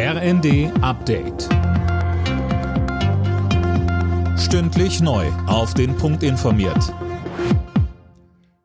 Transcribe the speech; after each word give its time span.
RND 0.00 0.70
Update. 0.80 1.48
Stündlich 4.38 5.00
neu. 5.00 5.26
Auf 5.48 5.74
den 5.74 5.96
Punkt 5.96 6.22
informiert. 6.22 6.94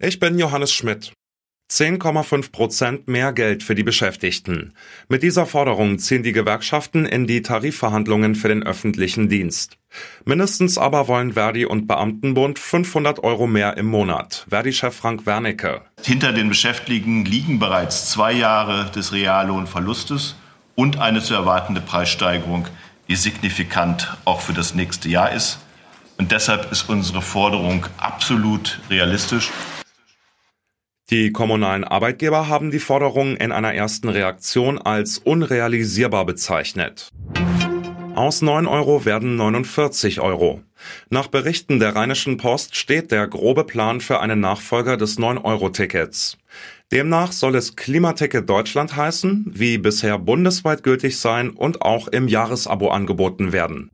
Ich 0.00 0.18
bin 0.18 0.40
Johannes 0.40 0.72
Schmidt. 0.72 1.12
10,5 1.70 2.50
Prozent 2.50 3.06
mehr 3.06 3.32
Geld 3.32 3.62
für 3.62 3.76
die 3.76 3.84
Beschäftigten. 3.84 4.74
Mit 5.08 5.22
dieser 5.22 5.46
Forderung 5.46 6.00
ziehen 6.00 6.24
die 6.24 6.32
Gewerkschaften 6.32 7.06
in 7.06 7.28
die 7.28 7.42
Tarifverhandlungen 7.42 8.34
für 8.34 8.48
den 8.48 8.64
öffentlichen 8.64 9.28
Dienst. 9.28 9.78
Mindestens 10.24 10.78
aber 10.78 11.06
wollen 11.06 11.34
Verdi 11.34 11.64
und 11.64 11.86
Beamtenbund 11.86 12.58
500 12.58 13.22
Euro 13.22 13.46
mehr 13.46 13.76
im 13.76 13.86
Monat. 13.86 14.46
Verdi-Chef 14.48 14.96
Frank 14.96 15.26
Wernicke. 15.26 15.82
Hinter 16.02 16.32
den 16.32 16.48
Beschäftigten 16.48 17.24
liegen 17.24 17.60
bereits 17.60 18.10
zwei 18.10 18.32
Jahre 18.32 18.90
des 18.90 19.12
Reallohnverlustes 19.12 20.34
und 20.80 20.98
eine 20.98 21.20
zu 21.20 21.34
erwartende 21.34 21.82
Preissteigerung, 21.82 22.66
die 23.06 23.14
signifikant 23.14 24.16
auch 24.24 24.40
für 24.40 24.54
das 24.54 24.74
nächste 24.74 25.10
Jahr 25.10 25.30
ist. 25.30 25.58
Und 26.16 26.32
deshalb 26.32 26.72
ist 26.72 26.88
unsere 26.88 27.20
Forderung 27.20 27.84
absolut 27.98 28.80
realistisch. 28.88 29.50
Die 31.10 31.32
kommunalen 31.32 31.84
Arbeitgeber 31.84 32.48
haben 32.48 32.70
die 32.70 32.78
Forderung 32.78 33.36
in 33.36 33.52
einer 33.52 33.74
ersten 33.74 34.08
Reaktion 34.08 34.78
als 34.78 35.18
unrealisierbar 35.18 36.24
bezeichnet. 36.24 37.10
Aus 38.14 38.40
9 38.40 38.66
Euro 38.66 39.04
werden 39.04 39.36
49 39.36 40.20
Euro. 40.20 40.62
Nach 41.10 41.26
Berichten 41.26 41.78
der 41.78 41.94
Rheinischen 41.94 42.38
Post 42.38 42.74
steht 42.74 43.12
der 43.12 43.28
grobe 43.28 43.64
Plan 43.64 44.00
für 44.00 44.20
einen 44.20 44.40
Nachfolger 44.40 44.96
des 44.96 45.18
9-Euro-Tickets. 45.18 46.38
Demnach 46.92 47.30
soll 47.30 47.54
es 47.54 47.76
Klimaticket 47.76 48.50
Deutschland 48.50 48.96
heißen, 48.96 49.44
wie 49.54 49.78
bisher 49.78 50.18
bundesweit 50.18 50.82
gültig 50.82 51.18
sein 51.18 51.50
und 51.50 51.82
auch 51.82 52.08
im 52.08 52.26
Jahresabo 52.26 52.88
angeboten 52.88 53.52
werden. 53.52 53.90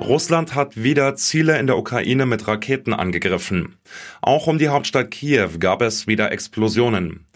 Russland 0.00 0.54
hat 0.54 0.80
wieder 0.80 1.16
Ziele 1.16 1.58
in 1.58 1.66
der 1.66 1.76
Ukraine 1.76 2.24
mit 2.24 2.46
Raketen 2.46 2.94
angegriffen. 2.94 3.74
Auch 4.22 4.46
um 4.46 4.58
die 4.58 4.68
Hauptstadt 4.68 5.10
Kiew 5.10 5.58
gab 5.58 5.82
es 5.82 6.06
wieder 6.06 6.30
Explosionen. 6.30 7.26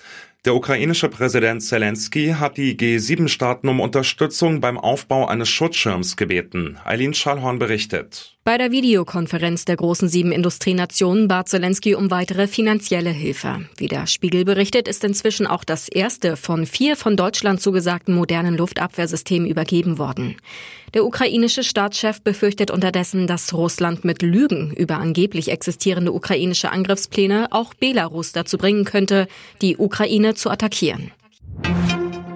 Der 0.45 0.55
ukrainische 0.55 1.09
Präsident 1.09 1.63
Zelensky 1.63 2.35
hat 2.39 2.57
die 2.57 2.77
G7-Staaten 2.77 3.69
um 3.69 3.81
Unterstützung 3.81 4.61
beim 4.61 4.79
Aufbau 4.79 5.27
eines 5.27 5.49
Schutzschirms 5.49 6.17
gebeten. 6.17 6.79
Eileen 6.85 7.15
Schallhorn 7.15 7.59
berichtet. 7.59 8.37
Bei 8.45 8.59
der 8.59 8.73
Videokonferenz 8.73 9.67
der 9.67 9.77
großen 9.77 10.09
sieben 10.09 10.33
Industrienationen 10.33 11.29
bat 11.29 11.49
Zelensky 11.49 11.95
um 11.95 12.11
weitere 12.11 12.49
finanzielle 12.49 13.11
Hilfe. 13.11 13.69
Wie 13.77 13.87
der 13.87 14.09
Spiegel 14.09 14.45
berichtet, 14.45 14.89
ist 14.89 15.05
inzwischen 15.05 15.47
auch 15.47 15.63
das 15.63 15.89
erste 15.89 16.37
von 16.37 16.67
vier 16.67 16.97
von 16.97 17.17
Deutschland 17.17 17.61
zugesagten 17.61 18.13
modernen 18.13 18.57
Luftabwehrsystemen 18.57 19.49
übergeben 19.49 19.97
worden. 19.97 20.35
Der 20.93 21.05
ukrainische 21.05 21.63
Staatschef 21.63 22.21
befürchtet 22.21 22.73
unterdessen, 22.73 23.29
dass 23.29 23.55
Russland 23.55 24.05
mit 24.05 24.23
Lügen 24.23 24.73
über 24.73 24.97
angeblich 24.97 25.49
existierende 25.53 26.11
ukrainische 26.11 26.73
Angriffspläne 26.73 27.47
auch 27.53 27.75
Belarus 27.75 28.33
dazu 28.33 28.59
bringen 28.59 28.85
könnte, 28.85 29.29
die 29.61 29.77
Ukraine 29.77 30.35
zu 30.35 30.51
attackieren. 30.51 31.13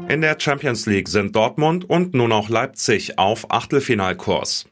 In 0.08 0.20
der 0.20 0.36
Champions 0.38 0.86
League 0.86 1.08
sind 1.08 1.34
Dortmund 1.34 1.90
und 1.90 2.14
nun 2.14 2.30
auch 2.30 2.48
Leipzig 2.48 3.18
auf 3.18 3.50
Achtelfinalkurs. 3.50 4.66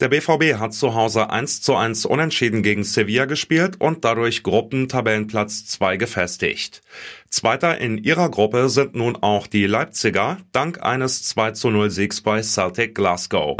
Der 0.00 0.08
BVB 0.08 0.58
hat 0.58 0.74
zu 0.74 0.94
Hause 0.94 1.30
1 1.30 1.62
zu 1.62 1.76
1 1.76 2.06
unentschieden 2.06 2.64
gegen 2.64 2.82
Sevilla 2.82 3.26
gespielt 3.26 3.76
und 3.78 4.04
dadurch 4.04 4.42
Gruppentabellenplatz 4.42 5.66
2 5.66 5.96
gefestigt. 5.96 6.82
Zweiter 7.28 7.78
in 7.78 7.98
ihrer 7.98 8.30
Gruppe 8.30 8.68
sind 8.68 8.96
nun 8.96 9.14
auch 9.14 9.46
die 9.46 9.66
Leipziger, 9.66 10.38
dank 10.50 10.82
eines 10.82 11.22
2 11.22 11.52
zu 11.52 11.70
0 11.70 11.90
Siegs 11.90 12.20
bei 12.20 12.42
Celtic 12.42 12.96
Glasgow. 12.96 13.56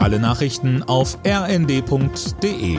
Alle 0.00 0.18
Nachrichten 0.18 0.82
auf 0.82 1.18
rnd.de 1.26 2.78